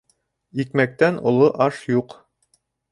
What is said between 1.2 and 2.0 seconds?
оло аш